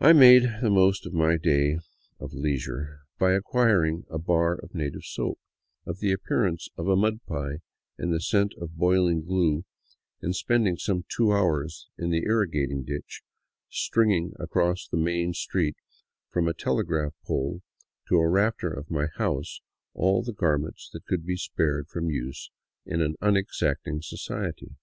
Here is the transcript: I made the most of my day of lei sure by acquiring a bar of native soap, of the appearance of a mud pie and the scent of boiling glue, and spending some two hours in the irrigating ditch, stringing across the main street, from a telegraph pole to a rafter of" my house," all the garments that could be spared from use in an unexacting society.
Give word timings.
I 0.00 0.12
made 0.12 0.56
the 0.60 0.68
most 0.68 1.06
of 1.06 1.14
my 1.14 1.38
day 1.38 1.78
of 2.18 2.34
lei 2.34 2.58
sure 2.58 2.98
by 3.18 3.32
acquiring 3.32 4.04
a 4.10 4.18
bar 4.18 4.52
of 4.56 4.74
native 4.74 5.04
soap, 5.04 5.38
of 5.86 5.98
the 6.00 6.12
appearance 6.12 6.68
of 6.76 6.88
a 6.88 6.94
mud 6.94 7.24
pie 7.24 7.60
and 7.96 8.12
the 8.12 8.20
scent 8.20 8.52
of 8.58 8.76
boiling 8.76 9.22
glue, 9.24 9.64
and 10.20 10.36
spending 10.36 10.76
some 10.76 11.06
two 11.08 11.32
hours 11.32 11.88
in 11.96 12.10
the 12.10 12.24
irrigating 12.24 12.82
ditch, 12.84 13.22
stringing 13.70 14.34
across 14.38 14.86
the 14.86 14.98
main 14.98 15.32
street, 15.32 15.76
from 16.28 16.46
a 16.46 16.52
telegraph 16.52 17.14
pole 17.24 17.62
to 18.10 18.16
a 18.18 18.28
rafter 18.28 18.70
of" 18.70 18.90
my 18.98 19.06
house," 19.16 19.62
all 19.94 20.22
the 20.22 20.34
garments 20.34 20.90
that 20.92 21.06
could 21.06 21.24
be 21.24 21.36
spared 21.38 21.88
from 21.88 22.10
use 22.10 22.50
in 22.84 23.00
an 23.00 23.14
unexacting 23.22 24.02
society. 24.02 24.76